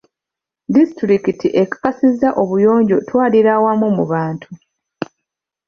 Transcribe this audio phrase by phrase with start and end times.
[0.73, 4.49] Disitulikiti ekakasizza obuyonjo twalirawamu mu bantu.